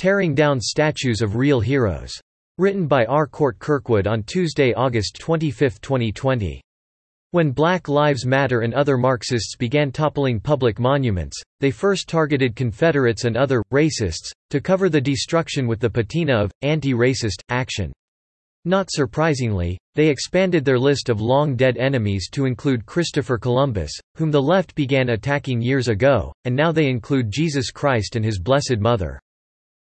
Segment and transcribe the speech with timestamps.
[0.00, 2.18] Tearing Down Statues of Real Heroes.
[2.56, 3.26] Written by R.
[3.26, 6.62] Cort Kirkwood on Tuesday, August 25, 2020.
[7.32, 13.26] When Black Lives Matter and other Marxists began toppling public monuments, they first targeted Confederates
[13.26, 17.92] and other racists to cover the destruction with the patina of anti-racist action.
[18.64, 24.40] Not surprisingly, they expanded their list of long-dead enemies to include Christopher Columbus, whom the
[24.40, 29.20] left began attacking years ago, and now they include Jesus Christ and his Blessed Mother.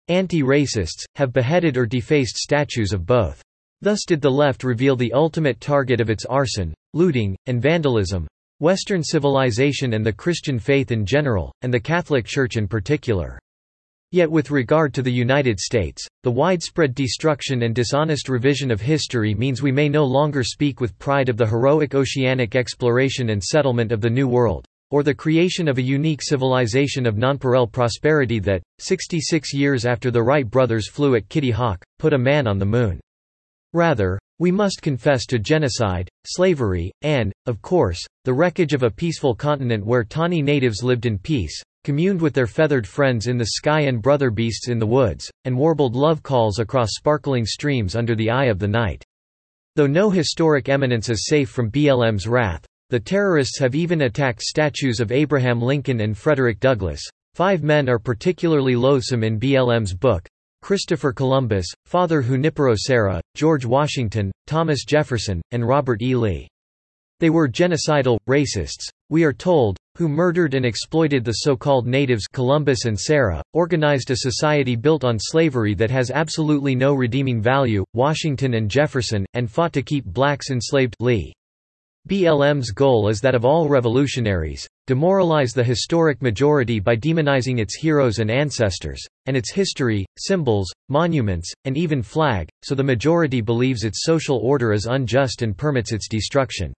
[0.09, 3.43] Anti-racists, have beheaded or defaced statues of both.
[3.81, 8.27] Thus did the left reveal the ultimate target of its arson, looting, and vandalism
[8.61, 13.39] Western civilization and the Christian faith in general, and the Catholic Church in particular.
[14.11, 19.33] Yet with regard to the United States, the widespread destruction and dishonest revision of history
[19.35, 23.93] means we may no longer speak with pride of the heroic oceanic exploration and settlement
[23.93, 28.63] of the New World, or the creation of a unique civilization of nonpareil prosperity that,
[28.79, 32.67] 66 years after the Wright brothers flew at Kitty Hawk, put a man on the
[32.67, 33.01] moon.
[33.73, 39.35] Rather, we must confess to genocide, slavery, and, of course, the wreckage of a peaceful
[39.35, 43.81] continent where tawny natives lived in peace, communed with their feathered friends in the sky
[43.81, 48.31] and brother beasts in the woods, and warbled love calls across sparkling streams under the
[48.31, 49.05] eye of the night.
[49.75, 55.01] Though no historic eminence is safe from BLM's wrath, the terrorists have even attacked statues
[55.01, 57.03] of Abraham Lincoln and Frederick Douglass.
[57.35, 60.27] Five men are particularly loathsome in BLM's book,
[60.63, 66.17] Christopher Columbus, Father Junipero Serra, George Washington, Thomas Jefferson, and Robert E.
[66.17, 66.49] Lee.
[67.21, 72.85] They were genocidal, racists, we are told, who murdered and exploited the so-called natives Columbus
[72.85, 78.55] and Serra, organized a society built on slavery that has absolutely no redeeming value, Washington
[78.55, 81.33] and Jefferson, and fought to keep blacks enslaved Lee.
[82.09, 88.19] BLM's goal is that of all revolutionaries, demoralize the historic majority by demonizing its heroes
[88.19, 94.05] and ancestors, and its history, symbols, monuments, and even flag, so the majority believes its
[94.05, 96.73] social order is unjust and permits its destruction.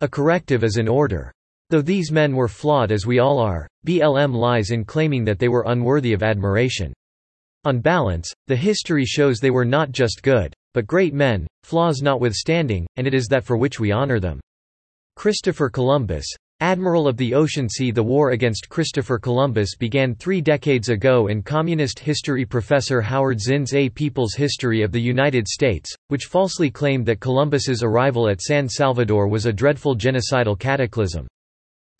[0.00, 1.32] A corrective is in order.
[1.70, 5.48] Though these men were flawed as we all are, BLM lies in claiming that they
[5.48, 6.92] were unworthy of admiration.
[7.64, 12.86] On balance, the history shows they were not just good, but great men, flaws notwithstanding,
[12.94, 14.38] and it is that for which we honor them.
[15.16, 16.26] Christopher Columbus,
[16.62, 21.42] Admiral of the Ocean Sea The war against Christopher Columbus began three decades ago in
[21.42, 27.04] communist history professor Howard Zinn's A People's History of the United States, which falsely claimed
[27.06, 31.26] that Columbus's arrival at San Salvador was a dreadful genocidal cataclysm.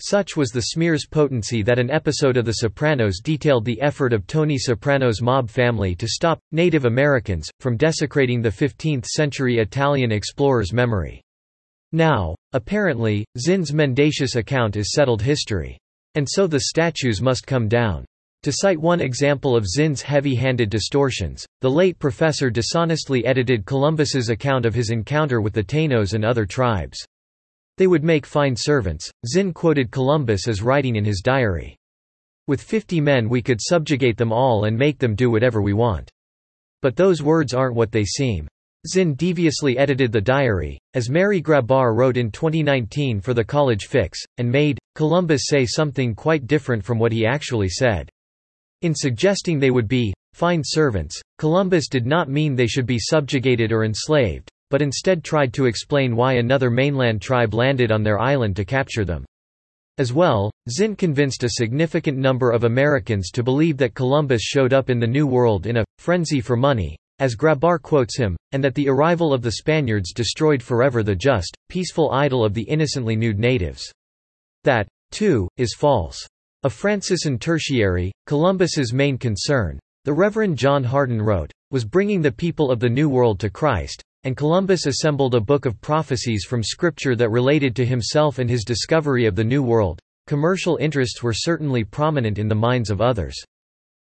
[0.00, 4.28] Such was the smear's potency that an episode of The Sopranos detailed the effort of
[4.28, 11.20] Tony Soprano's mob family to stop, Native Americans, from desecrating the 15th-century Italian explorer's memory.
[11.90, 15.78] Now, apparently, Zinn's mendacious account is settled history.
[16.14, 18.04] And so the statues must come down.
[18.42, 24.66] To cite one example of Zinn's heavy-handed distortions, the late professor dishonestly edited Columbus's account
[24.66, 26.98] of his encounter with the Taínos and other tribes.
[27.78, 31.76] They would make fine servants, Zinn quoted Columbus as writing in his diary.
[32.48, 36.10] With fifty men we could subjugate them all and make them do whatever we want.
[36.82, 38.48] But those words aren't what they seem.
[38.84, 44.18] Zinn deviously edited the diary, as Mary Grabar wrote in 2019 for the College Fix,
[44.38, 48.10] and made Columbus say something quite different from what he actually said.
[48.80, 53.70] In suggesting they would be fine servants, Columbus did not mean they should be subjugated
[53.70, 58.56] or enslaved, but instead tried to explain why another mainland tribe landed on their island
[58.56, 59.24] to capture them.
[59.98, 64.90] As well, Zinn convinced a significant number of Americans to believe that Columbus showed up
[64.90, 68.74] in the New World in a frenzy for money, as Grabar quotes him, and that
[68.74, 73.38] the arrival of the Spaniards destroyed forever the just, peaceful idyll of the innocently nude
[73.38, 73.92] natives.
[74.64, 76.26] That, too, is false.
[76.64, 82.72] A Franciscan tertiary, Columbus's main concern, the Reverend John Hardon wrote, was bringing the people
[82.72, 87.14] of the New World to Christ, and Columbus assembled a book of prophecies from Scripture
[87.14, 90.00] that related to himself and his discovery of the New World.
[90.26, 93.40] Commercial interests were certainly prominent in the minds of others.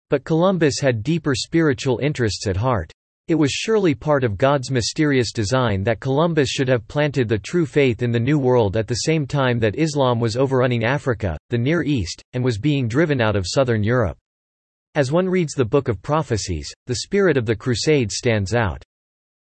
[0.10, 2.92] But Columbus had deeper spiritual interests at heart.
[3.28, 7.66] It was surely part of God's mysterious design that Columbus should have planted the true
[7.66, 11.58] faith in the New World at the same time that Islam was overrunning Africa, the
[11.58, 14.16] Near East, and was being driven out of southern Europe.
[14.94, 18.84] As one reads the Book of Prophecies, the spirit of the Crusades stands out.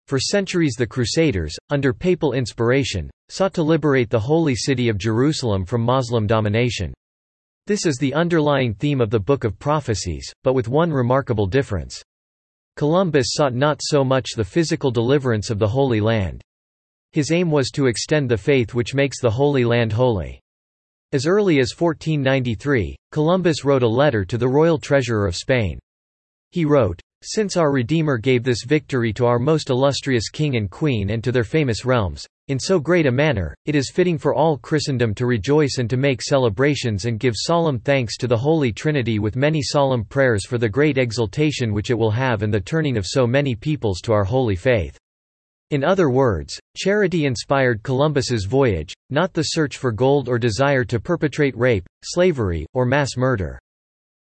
[0.08, 5.66] For centuries the Crusaders, under papal inspiration, sought to liberate the holy city of Jerusalem
[5.66, 6.96] from Muslim domination.
[7.68, 12.02] This is the underlying theme of the Book of Prophecies, but with one remarkable difference.
[12.78, 16.44] Columbus sought not so much the physical deliverance of the Holy Land.
[17.12, 20.40] His aim was to extend the faith which makes the Holy Land holy.
[21.12, 25.80] As early as 1493, Columbus wrote a letter to the royal treasurer of Spain.
[26.52, 31.10] He wrote, since our Redeemer gave this victory to our most illustrious king and queen
[31.10, 34.58] and to their famous realms, in so great a manner, it is fitting for all
[34.58, 39.20] Christendom to rejoice and to make celebrations and give solemn thanks to the Holy Trinity
[39.20, 42.98] with many solemn prayers for the great exultation which it will have and the turning
[42.98, 44.98] of so many peoples to our holy faith.
[45.72, 51.00] In other words, charity inspired Columbus's voyage, not the search for gold or desire to
[51.00, 53.60] perpetrate rape, slavery, or mass murder.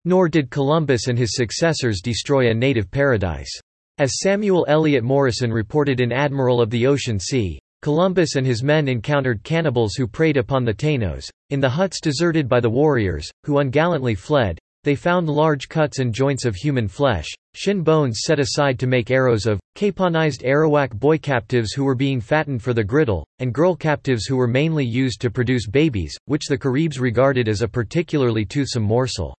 [0.04, 3.50] Nor did Columbus and his successors destroy a native paradise.
[3.98, 8.87] As Samuel Eliot Morison reported in Admiral of the Ocean Sea, Columbus and his men
[8.87, 11.29] encountered cannibals who preyed upon the Taínos.
[11.50, 16.14] In the huts deserted by the warriors, who ungallantly fled, they found large cuts and
[16.14, 21.19] joints of human flesh, shin bones set aside to make arrows of, caponized Arawak boy
[21.19, 25.20] captives who were being fattened for the griddle, and girl captives who were mainly used
[25.20, 29.37] to produce babies, which the Caribs regarded as a particularly toothsome morsel.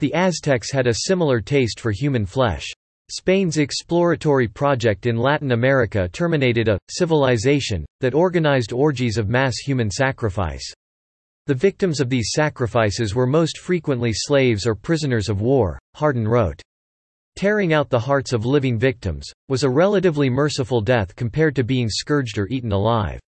[0.00, 2.66] The Aztecs had a similar taste for human flesh.
[3.08, 9.90] Spain's exploratory project in Latin America terminated a civilization that organized orgies of mass human
[9.90, 10.72] sacrifice.
[11.46, 16.60] The victims of these sacrifices were most frequently slaves or prisoners of war, Hardon wrote.
[17.36, 21.88] Tearing out the hearts of living victims, was a relatively merciful death compared to being
[21.88, 23.20] scourged or eaten alive.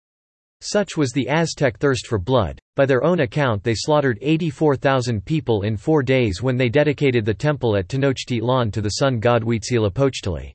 [0.62, 2.58] Such was the Aztec thirst for blood.
[2.78, 7.34] By their own account, they slaughtered 84,000 people in four days when they dedicated the
[7.34, 10.54] temple at Tenochtitlan to the sun god Huitzilopochtli.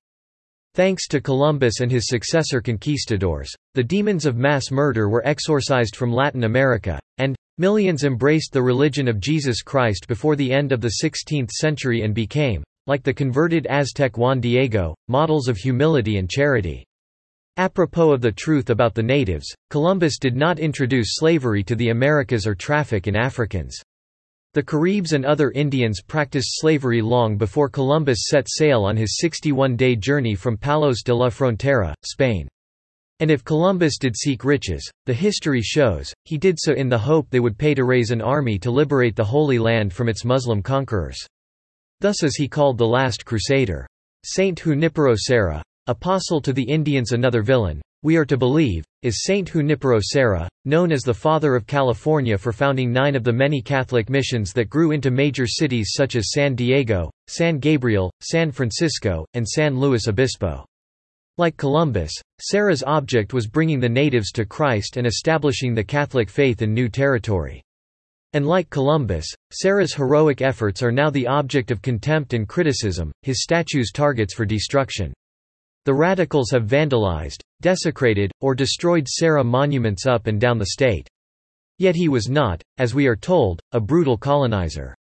[0.77, 6.13] Thanks to Columbus and his successor conquistadors, the demons of mass murder were exorcised from
[6.13, 10.93] Latin America, and millions embraced the religion of Jesus Christ before the end of the
[11.03, 16.85] 16th century and became, like the converted Aztec Juan Diego, models of humility and charity.
[17.59, 22.47] Apropos of the truth about the natives, Columbus did not introduce slavery to the Americas
[22.47, 23.79] or traffic in Africans.
[24.55, 29.97] The Caribs and other Indians practiced slavery long before Columbus set sail on his 61-day
[29.97, 32.49] journey from Palos de la Frontera, Spain.
[33.21, 37.29] And if Columbus did seek riches, the history shows, he did so in the hope
[37.29, 40.63] they would pay to raise an army to liberate the Holy Land from its Muslim
[40.63, 41.19] conquerors.
[42.01, 43.87] Thus is he called the last crusader.
[44.25, 49.51] Saint Junipero Serra, Apostle to the Indians another villain, we are to believe, is Saint
[49.51, 54.09] Junipero Serra, known as the Father of California for founding nine of the many Catholic
[54.09, 59.49] missions that grew into major cities such as San Diego, San Gabriel, San Francisco, and
[59.49, 60.65] San Luis Obispo.
[61.37, 66.63] Like Columbus, Serra's object was bringing the natives to Christ and establishing the Catholic faith
[66.63, 67.61] in new territory.
[68.35, 73.43] And like Columbus, Serra's heroic efforts are now the object of contempt and criticism, his
[73.43, 75.13] statues targets for destruction.
[75.85, 81.09] The radicals have vandalized, desecrated, or destroyed Serra monuments up and down the state.
[81.79, 84.95] Yet he was not, as we are told, a brutal colonizer.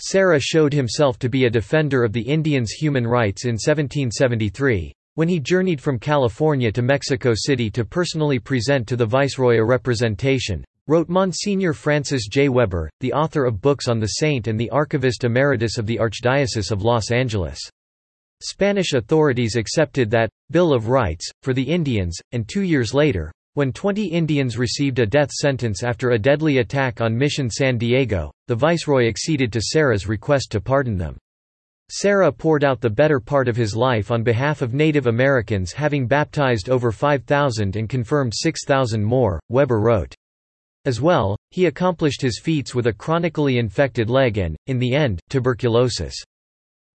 [0.00, 5.28] Serra showed himself to be a defender of the Indians' human rights in 1773, when
[5.28, 10.64] he journeyed from California to Mexico City to personally present to the Viceroy a representation,
[10.86, 12.48] wrote Monsignor Francis J.
[12.48, 16.70] Weber, the author of books on the saint and the archivist emeritus of the Archdiocese
[16.70, 17.58] of Los Angeles.
[18.46, 23.72] Spanish authorities accepted that Bill of Rights, for the Indians, and two years later, when
[23.72, 28.54] 20 Indians received a death sentence after a deadly attack on Mission San Diego, the
[28.54, 31.16] viceroy acceded to Serra's request to pardon them.
[31.90, 36.06] Serra poured out the better part of his life on behalf of Native Americans having
[36.06, 40.14] baptized over 5,000 and confirmed 6,000 more, Weber wrote.
[40.84, 45.18] As well, he accomplished his feats with a chronically infected leg and, in the end,
[45.30, 46.22] tuberculosis.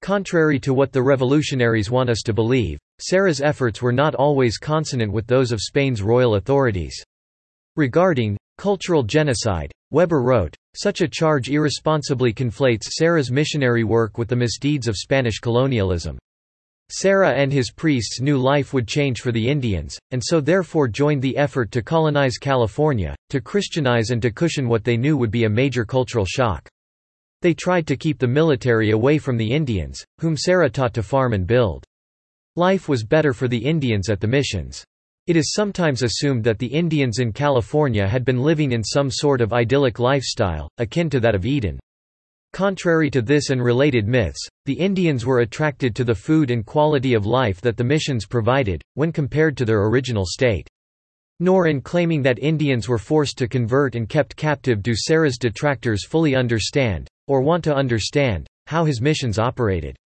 [0.03, 5.13] Contrary to what the revolutionaries want us to believe, Serra's efforts were not always consonant
[5.13, 7.03] with those of Spain's royal authorities.
[7.77, 14.37] Regarding cultural genocide, Weber wrote, such a charge irresponsibly conflates Serra's missionary work with the
[14.37, 16.19] misdeeds of Spanish colonialism.
[16.91, 21.21] Serra and his priests knew life would change for the Indians, and so therefore joined
[21.21, 25.45] the effort to colonize California, to Christianize and to cushion what they knew would be
[25.45, 26.69] a major cultural shock.
[27.41, 31.33] They tried to keep the military away from the Indians, whom Serra taught to farm
[31.33, 31.85] and build.
[32.57, 34.85] Life was better for the Indians at the missions.
[35.29, 39.41] It is sometimes assumed that the Indians in California had been living in some sort
[39.41, 41.79] of idyllic lifestyle, akin to that of Eden.
[42.53, 47.15] Contrary to this and related myths, the Indians were attracted to the food and quality
[47.15, 50.67] of life that the missions provided, when compared to their original state.
[51.39, 56.05] Nor in claiming that Indians were forced to convert and kept captive do Serra's detractors
[56.05, 59.97] fully understand, or want to understand, how his missions operated.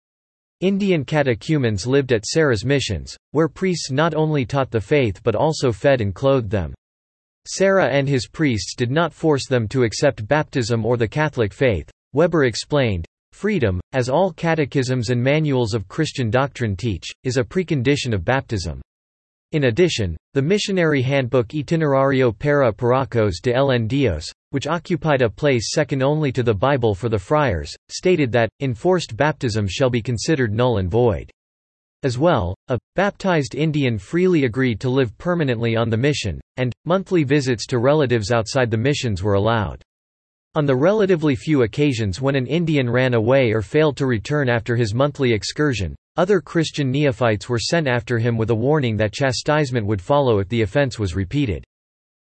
[0.60, 5.72] Indian catechumens lived at Serra's missions, where priests not only taught the faith but also
[5.72, 6.74] fed and clothed them.
[7.48, 11.90] Sarah and his priests did not force them to accept baptism or the Catholic faith.
[12.12, 18.14] Weber explained, Freedom, as all catechisms and manuals of Christian doctrine teach, is a precondition
[18.14, 18.80] of baptism.
[19.52, 25.72] In addition, the missionary handbook Itinerario para Paracos de el Dios, which occupied a place
[25.72, 30.54] second only to the Bible for the friars, stated that, enforced baptism shall be considered
[30.54, 31.30] null and void.
[32.02, 37.22] As well, a baptized Indian freely agreed to live permanently on the mission, and monthly
[37.22, 39.82] visits to relatives outside the missions were allowed.
[40.54, 44.76] On the relatively few occasions when an Indian ran away or failed to return after
[44.76, 49.86] his monthly excursion, other Christian neophytes were sent after him with a warning that chastisement
[49.86, 51.64] would follow if the offense was repeated.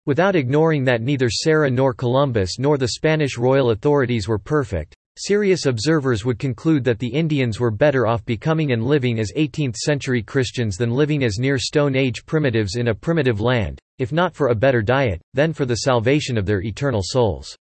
[0.06, 5.66] Without ignoring that neither Serra nor Columbus nor the Spanish royal authorities were perfect, serious
[5.66, 10.78] observers would conclude that the Indians were better off becoming and living as 18th-century Christians
[10.78, 14.56] than living as near Stone Age primitives in a primitive land, if not for a
[14.56, 17.58] better diet, then for the salvation of their eternal souls.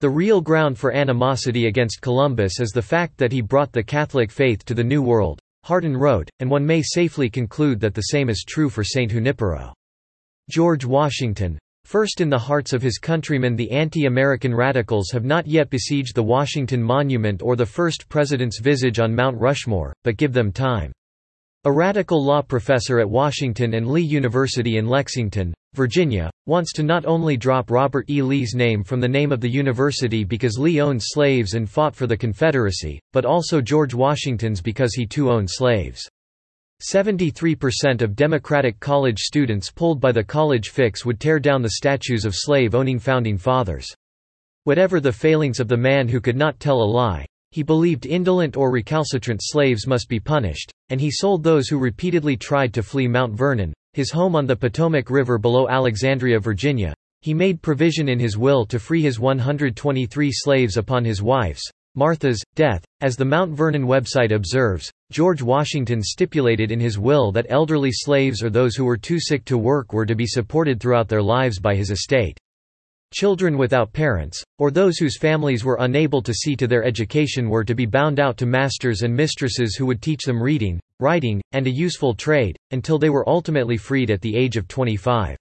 [0.00, 4.30] The real ground for animosity against Columbus is the fact that he brought the Catholic
[4.30, 8.28] faith to the New World, Hardon wrote, and one may safely conclude that the same
[8.28, 9.72] is true for Saint Junipero.
[10.50, 15.70] George Washington, First in the hearts of his countrymen the anti-American radicals have not yet
[15.70, 20.52] besieged the Washington Monument or the first president's visage on Mount Rushmore, but give them
[20.52, 20.92] time.
[21.66, 27.04] A radical law professor at Washington and Lee University in Lexington, Virginia, wants to not
[27.06, 28.22] only drop Robert E.
[28.22, 32.06] Lee's name from the name of the university because Lee owned slaves and fought for
[32.06, 36.08] the Confederacy, but also George Washington's because he too owned slaves.
[36.88, 42.24] 73% of Democratic college students polled by the College Fix would tear down the statues
[42.24, 43.92] of slave-owning Founding Fathers.
[44.62, 48.54] Whatever the failings of the man who could not tell a lie, he believed indolent
[48.54, 53.08] or recalcitrant slaves must be punished, and he sold those who repeatedly tried to flee
[53.08, 56.92] Mount Vernon, his home on the Potomac River below Alexandria, Virginia.
[57.22, 61.62] He made provision in his will to free his 123 slaves upon his wife's,
[61.94, 62.84] Martha's, death.
[63.00, 68.42] As the Mount Vernon website observes, George Washington stipulated in his will that elderly slaves
[68.42, 71.58] or those who were too sick to work were to be supported throughout their lives
[71.58, 72.38] by his estate.
[73.16, 77.64] Children without parents, or those whose families were unable to see to their education were
[77.64, 81.66] to be bound out to masters and mistresses who would teach them reading, writing, and
[81.66, 85.34] a useful trade, until they were ultimately freed at the age of 25.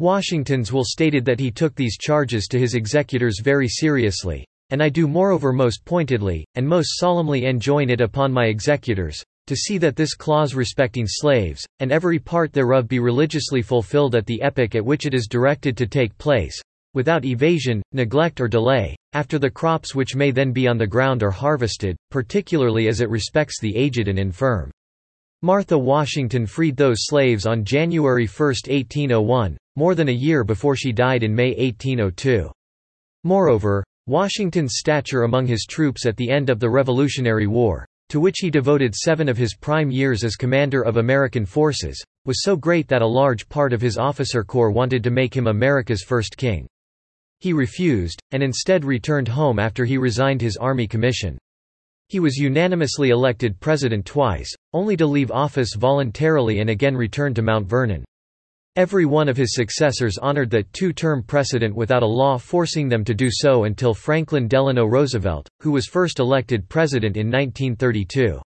[0.00, 4.88] Washington's will stated that he took these charges to his executors very seriously, and I
[4.88, 9.94] do moreover most pointedly, and most solemnly enjoin it upon my executors, to see that
[9.94, 14.84] this clause respecting slaves, and every part thereof be religiously fulfilled at the epoch at
[14.84, 16.60] which it is directed to take place,
[16.96, 21.22] without evasion, neglect or delay, after the crops which may then be on the ground
[21.22, 24.70] are harvested, particularly as it respects the aged and infirm.
[25.42, 30.90] Martha Washington freed those slaves on January 1, 1801, more than a year before she
[30.90, 32.50] died in May 1802.
[33.22, 38.38] Moreover, Washington's stature among his troops at the end of the Revolutionary War, to which
[38.38, 42.88] he devoted seven of his prime years as commander of American forces, was so great
[42.88, 46.66] that a large part of his officer corps wanted to make him America's first king.
[47.40, 51.38] He refused, and instead returned home after he resigned his army commission.
[52.08, 57.42] He was unanimously elected president twice, only to leave office voluntarily and again return to
[57.42, 58.04] Mount Vernon.
[58.76, 63.14] Every one of his successors honored that two-term precedent without a law forcing them to
[63.14, 68.40] do so until Franklin Delano Roosevelt, who was first elected president in 1932.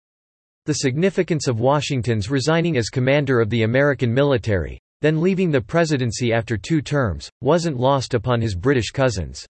[0.64, 6.32] The significance of Washington's resigning as commander of the American military, then leaving the presidency
[6.32, 9.46] after two terms, wasn't lost upon his British cousins.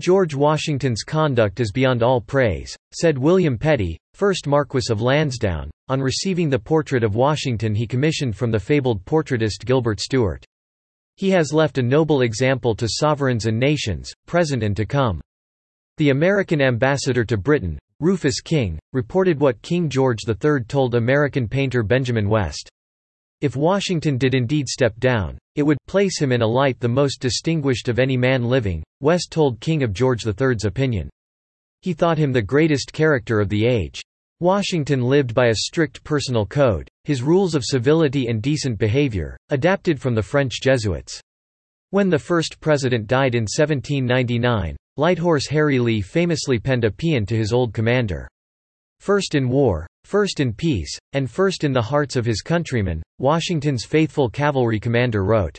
[0.00, 6.02] George Washington's conduct is beyond all praise, said William Petty, 1st Marquess of Lansdowne, on
[6.02, 10.44] receiving the portrait of Washington he commissioned from the fabled portraitist Gilbert Stuart.
[11.16, 15.22] He has left a noble example to sovereigns and nations, present and to come.
[15.96, 21.82] The American ambassador to Britain, Rufus King, reported what King George III told American painter
[21.82, 22.68] Benjamin West.
[23.42, 27.20] If Washington did indeed step down, it would place him in a light the most
[27.20, 31.10] distinguished of any man living, West told King of George III's opinion.
[31.82, 34.00] He thought him the greatest character of the age.
[34.40, 40.00] Washington lived by a strict personal code, his rules of civility and decent behavior, adapted
[40.00, 41.20] from the French Jesuits.
[41.90, 47.36] When the first president died in 1799, Lighthorse Harry Lee famously penned a paean to
[47.36, 48.26] his old commander.
[49.00, 53.86] First in war, First in peace, and first in the hearts of his countrymen, Washington's
[53.86, 55.56] faithful cavalry commander wrote.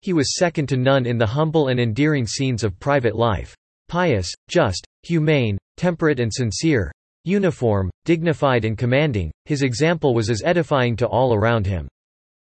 [0.00, 3.52] He was second to none in the humble and endearing scenes of private life.
[3.88, 6.92] Pious, just, humane, temperate and sincere,
[7.24, 11.88] uniform, dignified and commanding, his example was as edifying to all around him.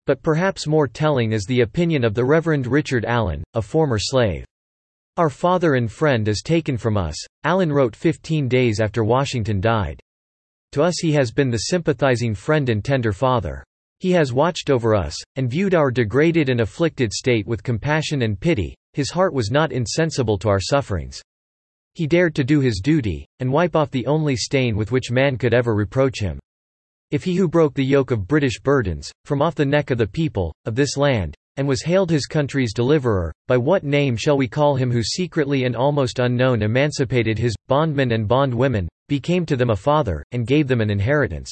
[0.06, 4.44] But perhaps more telling is the opinion of the Reverend Richard Allen, a former slave.
[5.16, 9.99] Our father and friend is taken from us, Allen wrote 15 days after Washington died.
[10.72, 13.64] To us he has been the sympathizing friend and tender father.
[13.98, 18.38] He has watched over us, and viewed our degraded and afflicted state with compassion and
[18.38, 21.20] pity, his heart was not insensible to our sufferings.
[21.94, 25.36] He dared to do his duty, and wipe off the only stain with which man
[25.36, 26.38] could ever reproach him.
[27.10, 30.06] If he who broke the yoke of British burdens, from off the neck of the
[30.06, 34.48] people, of this land, and was hailed his country's deliverer, by what name shall we
[34.48, 39.70] call him who secretly and almost unknown emancipated his, bondmen and bondwomen, became to them
[39.70, 41.50] a father, and gave them an inheritance.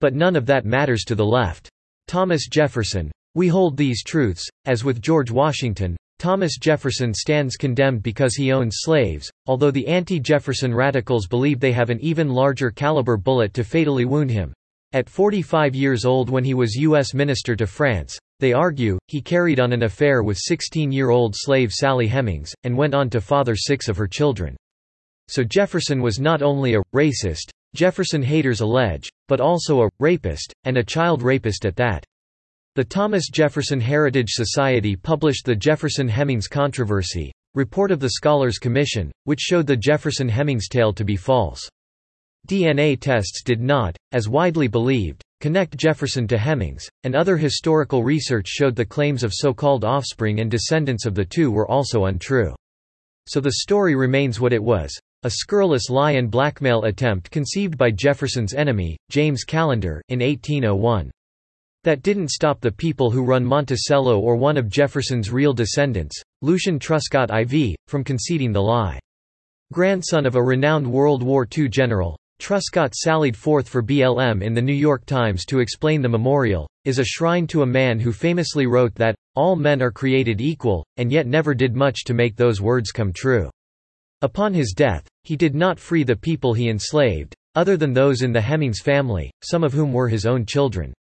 [0.00, 1.68] But none of that matters to the left.
[2.06, 3.10] Thomas Jefferson.
[3.34, 8.78] We hold these truths, as with George Washington, Thomas Jefferson stands condemned because he owns
[8.78, 14.04] slaves, although the anti-Jefferson radicals believe they have an even larger caliber bullet to fatally
[14.04, 14.52] wound him.
[14.92, 17.14] At 45 years old when he was U.S.
[17.14, 22.52] Minister to France, they argue, he carried on an affair with 16-year-old slave Sally Hemings,
[22.64, 24.56] and went on to father six of her children.
[25.28, 30.78] So Jefferson was not only a racist, Jefferson haters allege, but also a rapist, and
[30.78, 32.04] a child rapist at that.
[32.76, 39.40] The Thomas Jefferson Heritage Society published the Jefferson-Hemings controversy, report of the Scholars Commission, which
[39.40, 41.68] showed the Jefferson-Hemings tale to be false.
[42.46, 48.48] DNA tests did not, as widely believed, connect Jefferson to Hemings, and other historical research
[48.48, 52.54] showed the claims of so-called offspring and descendants of the two were also untrue.
[53.26, 54.90] So the story remains what it was,
[55.22, 61.10] a scurrilous lie and blackmail attempt conceived by Jefferson's enemy, James Callender, in 1801.
[61.84, 66.78] That didn't stop the people who run Monticello or one of Jefferson's real descendants, Lucian
[66.78, 68.98] Truscott IV, from conceding the lie.
[69.72, 74.62] Grandson of a renowned World War II general, Truscott sallied forth for BLM in the
[74.62, 78.66] New York Times to explain the memorial, is a shrine to a man who famously
[78.66, 82.60] wrote that, all men are created equal, and yet never did much to make those
[82.60, 83.50] words come true.
[84.22, 88.32] Upon his death, he did not free the people he enslaved, other than those in
[88.32, 90.94] the Hemings family, some of whom were his own children.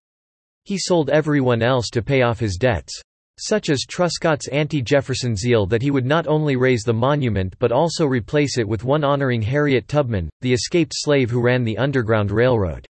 [0.63, 2.99] He sold everyone else to pay off his debts.
[3.39, 8.05] Such as Truscott's anti-Jefferson zeal that he would not only raze the monument but also
[8.05, 12.85] replace it with one honoring Harriet Tubman, the escaped slave who ran the Underground Railroad.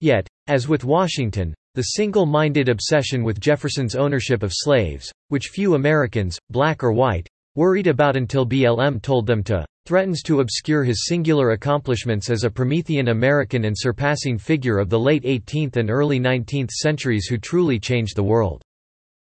[0.00, 6.38] Yet, as with Washington, the single-minded obsession with Jefferson's ownership of slaves, which few Americans,
[6.50, 11.52] black or white, worried about until BLM told them to, threatens to obscure his singular
[11.52, 16.70] accomplishments as a Promethean American and surpassing figure of the late 18th and early 19th
[16.70, 18.62] centuries who truly changed the world.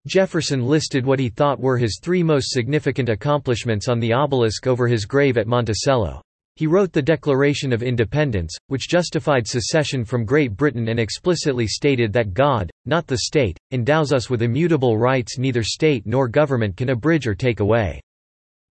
[0.07, 4.87] Jefferson listed what he thought were his three most significant accomplishments on the obelisk over
[4.87, 6.21] his grave at Monticello.
[6.55, 12.11] He wrote the Declaration of Independence, which justified secession from Great Britain and explicitly stated
[12.13, 16.89] that God, not the state, endows us with immutable rights neither state nor government can
[16.89, 18.01] abridge or take away.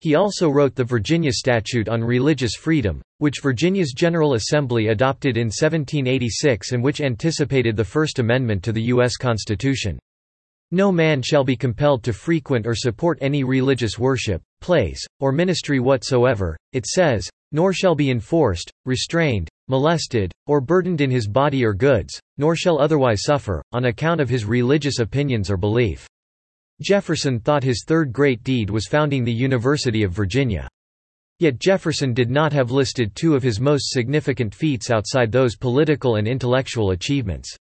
[0.01, 5.47] He also wrote the Virginia Statute on Religious Freedom, which Virginia's General Assembly adopted in
[5.47, 9.17] 1786 and which anticipated the First Amendment to the U.S.
[9.17, 9.99] Constitution.
[10.70, 15.81] No man shall be compelled to frequent or support any religious worship, place, or ministry
[15.81, 21.72] whatsoever, it says, nor shall be enforced, restrained, molested, or burdened in his body or
[21.72, 26.07] goods, nor shall otherwise suffer, on account of his religious opinions or belief.
[26.83, 30.68] Jefferson thought his third great deed was founding the University of Virginia.
[31.38, 36.16] Yet Jefferson did not have listed two of his most significant feats outside those political
[36.16, 37.57] and intellectual achievements.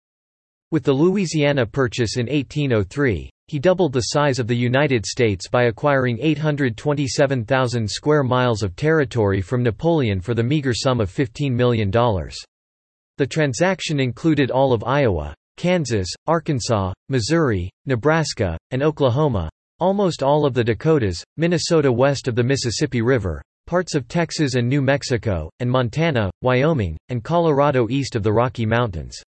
[0.73, 5.65] With the Louisiana Purchase in 1803, he doubled the size of the United States by
[5.65, 11.91] acquiring 827,000 square miles of territory from Napoleon for the meager sum of $15 million.
[11.91, 20.55] The transaction included all of Iowa, Kansas, Arkansas, Missouri, Nebraska, and Oklahoma, almost all of
[20.55, 25.69] the Dakotas, Minnesota west of the Mississippi River, parts of Texas and New Mexico, and
[25.69, 29.21] Montana, Wyoming, and Colorado east of the Rocky Mountains.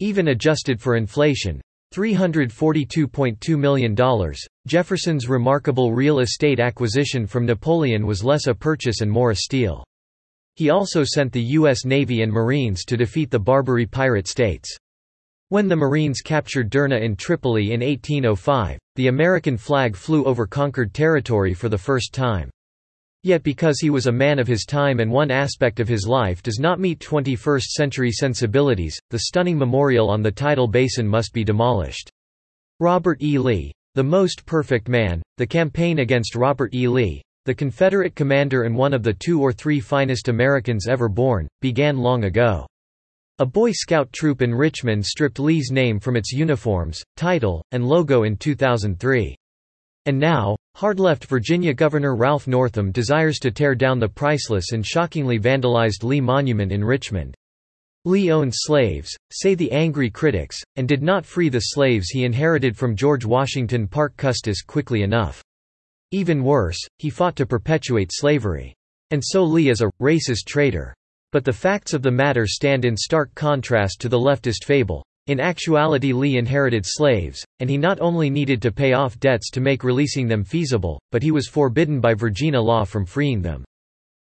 [0.00, 1.60] Even adjusted for inflation,
[1.94, 3.96] $342.2 million,
[4.66, 9.82] Jefferson's remarkable real estate acquisition from Napoleon was less a purchase and more a steal.
[10.54, 11.84] He also sent the U.S.
[11.84, 14.76] Navy and Marines to defeat the Barbary pirate states.
[15.48, 20.92] When the Marines captured Derna in Tripoli in 1805, the American flag flew over conquered
[20.92, 22.50] territory for the first time.
[23.24, 26.42] Yet because he was a man of his time and one aspect of his life
[26.42, 32.10] does not meet 21st-century sensibilities, the stunning memorial on the tidal basin must be demolished.
[32.80, 33.38] Robert E.
[33.38, 33.72] Lee.
[33.94, 36.86] The Most Perfect Man, The Campaign Against Robert E.
[36.86, 41.48] Lee, the Confederate commander and one of the two or three finest Americans ever born,
[41.60, 42.66] began long ago.
[43.40, 48.24] A Boy Scout troop in Richmond stripped Lee's name from its uniforms, title, and logo
[48.24, 49.34] in 2003.
[50.08, 55.38] And now, hard-left Virginia Governor Ralph Northam desires to tear down the priceless and shockingly
[55.38, 57.34] vandalized Lee Monument in Richmond.
[58.06, 62.74] Lee owned slaves, say the angry critics, and did not free the slaves he inherited
[62.74, 65.42] from George Washington Parke Custis quickly enough.
[66.10, 68.72] Even worse, he fought to perpetuate slavery.
[69.10, 70.94] And so Lee is a racist traitor.
[71.32, 75.04] But the facts of the matter stand in stark contrast to the leftist fable.
[75.28, 79.60] In actuality Lee inherited slaves, and he not only needed to pay off debts to
[79.60, 83.62] make releasing them feasible, but he was forbidden by Virginia law from freeing them.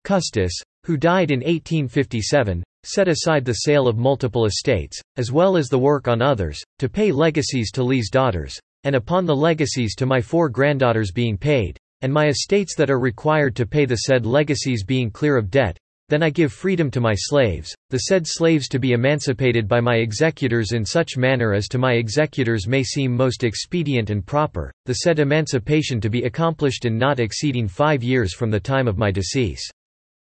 [0.04, 0.54] Custis,
[0.86, 5.80] who died in 1857, set aside the sale of multiple estates, as well as the
[5.80, 10.22] work on others, to pay legacies to Lee's daughters, and upon the legacies to my
[10.22, 14.84] four granddaughters being paid, and my estates that are required to pay the said legacies
[14.84, 15.76] being clear of debt,
[16.14, 19.96] then I give freedom to my slaves, the said slaves to be emancipated by my
[19.96, 24.94] executors in such manner as to my executors may seem most expedient and proper, the
[24.94, 29.10] said emancipation to be accomplished in not exceeding five years from the time of my
[29.10, 29.68] decease.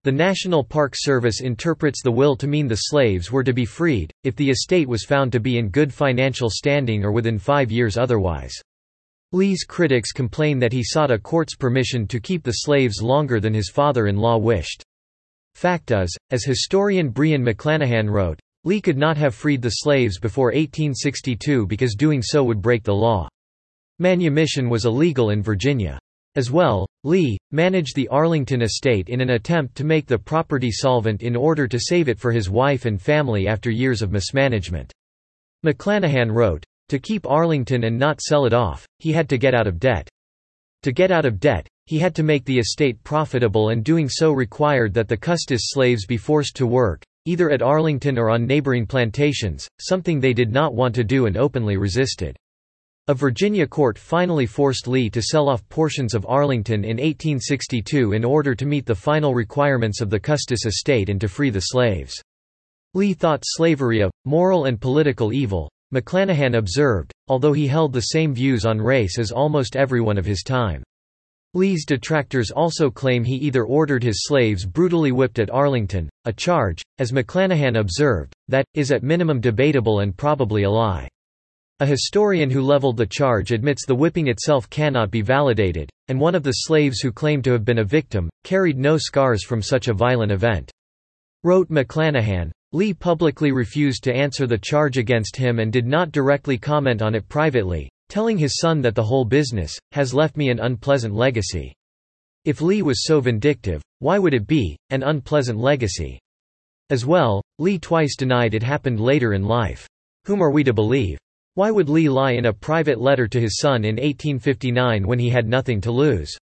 [0.05, 4.13] The National Park Service interprets the will to mean the slaves were to be freed,
[4.23, 7.97] if the estate was found to be in good financial standing or within five years
[7.97, 8.55] otherwise.
[9.33, 13.53] Lee's critics complain that he sought a court's permission to keep the slaves longer than
[13.53, 14.85] his father-in-law wished.
[15.55, 20.47] Fact is, as historian Brion McClanahan wrote, Lee could not have freed the slaves before
[20.47, 23.29] 1862 because doing so would break the law.
[23.99, 25.99] Manumission was illegal in Virginia.
[26.37, 31.23] As well, Lee, managed the Arlington estate in an attempt to make the property solvent
[31.23, 34.93] in order to save it for his wife and family after years of mismanagement.
[35.65, 39.69] McClanahan wrote, To keep Arlington and not sell it off, he had to get out
[39.69, 40.09] of debt.
[40.83, 44.33] To get out of debt, he had to make the estate profitable and doing so
[44.33, 48.87] required that the Custis slaves be forced to work, either at Arlington or on neighboring
[48.87, 52.37] plantations, something they did not want to do and openly resisted.
[53.09, 58.25] A Virginia court finally forced Lee to sell off portions of Arlington in 1862 in
[58.25, 62.15] order to meet the final requirements of the Custis estate and to free the slaves.
[62.95, 68.35] Lee thought slavery a moral and political evil, McClanahan observed, although he held the same
[68.35, 70.83] views on race as almost everyone of his time.
[71.57, 76.83] Lee's detractors also claim he either ordered his slaves brutally whipped at Arlington, a charge,
[76.99, 81.09] as McClanahan observed, that, is at minimum debatable and probably a lie.
[81.79, 86.35] A historian who leveled the charge admits the whipping itself cannot be validated, and one
[86.35, 89.87] of the slaves who claimed to have been a victim, carried no scars from such
[89.87, 90.73] a violent event.
[91.45, 96.59] Wrote McClanahan, Lee publicly refused to answer the charge against him and did not directly
[96.59, 100.61] comment on it privately, telling his son that the whole business, has left me an
[100.61, 101.75] unpleasant legacy.
[102.45, 106.19] If Lee was so vindictive, why would it be, an unpleasant legacy?
[106.91, 109.89] As well, Lee twice denied it happened later in life.
[110.27, 111.19] Whom are we to believe?
[111.55, 115.31] Why would Lee lie in a private letter to his son in 1859 when he
[115.31, 116.37] had nothing to lose?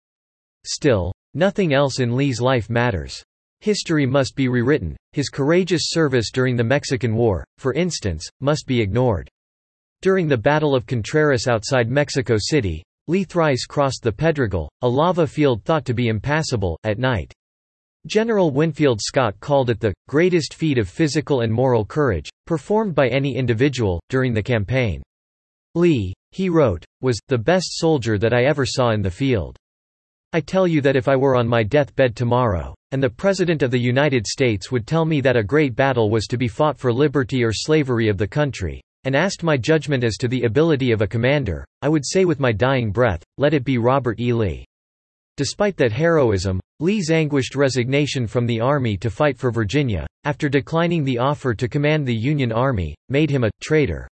[0.65, 3.23] Still, nothing else in Lee's life matters.
[3.59, 8.79] History must be rewritten, his courageous service during the Mexican War, for instance, must be
[8.79, 9.29] ignored.
[10.01, 15.27] During the Battle of Contreras outside Mexico City, Lee thrice crossed the Pedregal, a lava
[15.27, 17.33] field thought to be impassable, at night.
[18.07, 23.09] General Winfield Scott called it the greatest feat of physical and moral courage, performed by
[23.09, 25.03] any individual, during the campaign.
[25.75, 29.57] Lee, he wrote, was, the best soldier that I ever saw in the field.
[30.31, 33.71] I tell you that if I were on my deathbed tomorrow, and the President of
[33.71, 36.93] the United States would tell me that a great battle was to be fought for
[36.93, 41.01] liberty or slavery of the country, and asked my judgment as to the ability of
[41.01, 44.33] a commander, I would say with my dying breath, let it be Robert E.
[44.33, 44.65] Lee.
[45.37, 51.03] Despite that heroism, Lee's anguished resignation from the Army to fight for Virginia, after declining
[51.03, 54.07] the offer to command the Union Army, made him a traitor.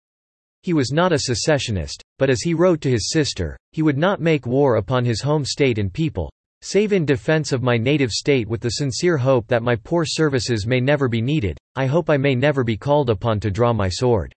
[0.62, 4.20] He was not a secessionist, but as he wrote to his sister, he would not
[4.20, 8.48] make war upon his home state and people, save in defense of my native state
[8.48, 12.16] with the sincere hope that my poor services may never be needed, I hope I
[12.16, 14.32] may never be called upon to draw my sword.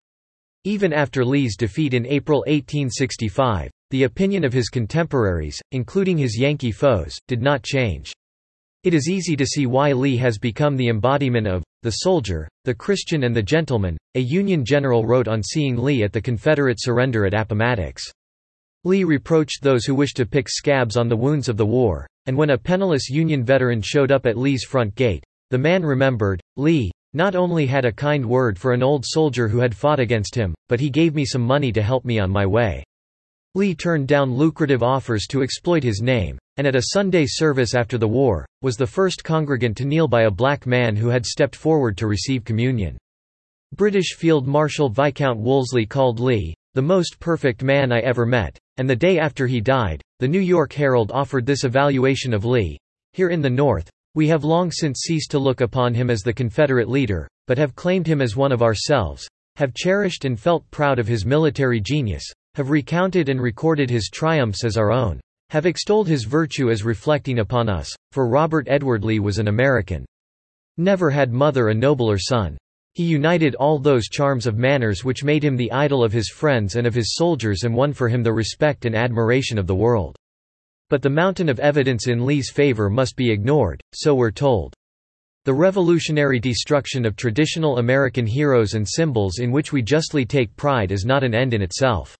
[0.65, 6.71] Even after Lee's defeat in April 1865, the opinion of his contemporaries, including his Yankee
[6.71, 8.13] foes, did not change.
[8.85, 12.75] It is easy to see why Lee has become the embodiment of the soldier, the
[12.75, 17.27] Christian and the gentleman, a Union general wrote on seeing Lee at the Confederate surrender
[17.27, 18.05] at Appomattox.
[18.85, 22.37] Lee reproached those who wished to pick scabs on the wounds of the war, and
[22.37, 26.93] when a penniless Union veteran showed up at Lee's front gate, the man remembered, Lee,
[27.15, 30.55] not only had a kind word for an old soldier who had fought against him,
[30.69, 32.85] but he gave me some money to help me on my way.
[33.55, 37.99] Lee turned down lucrative offers to exploit his name, and at a Sunday service after
[37.99, 41.55] the war, was the first congregant to kneel by a black man who had stepped
[41.55, 42.97] forward to receive communion.
[43.77, 48.89] British Field Marshal Viscount Wolseley called Lee, the most perfect man I ever met, and
[48.89, 52.79] the day after he died, the New York Herald offered this evaluation of Lee.
[53.13, 56.33] Here in the North, we have long since ceased to look upon him as the
[56.33, 60.99] Confederate leader, but have claimed him as one of ourselves, have cherished and felt proud
[60.99, 65.21] of his military genius, have recounted and recorded his triumphs as our own,
[65.51, 70.05] have extolled his virtue as reflecting upon us, for Robert Edward Lee was an American.
[70.77, 72.59] Never had mother a nobler son.
[72.95, 76.77] He united all those charms of manners which made him the idol of his friends
[76.77, 80.17] and of his soldiers and won for him the respect and admiration of the world.
[80.93, 84.75] But the mountain of evidence in Lee's favor must be ignored, so we're told.
[85.47, 90.93] The revolutionary destruction of traditional American heroes and symbols in which we justly take pride
[90.93, 92.15] is not an end in itself.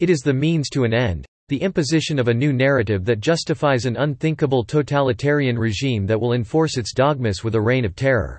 [0.00, 3.86] It is the means to an end, the imposition of a new narrative that justifies
[3.86, 8.38] an unthinkable totalitarian regime that will enforce its dogmas with a reign of terror.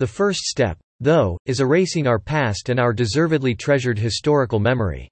[0.00, 5.08] The first step, though, is erasing our past and our deservedly treasured historical memory.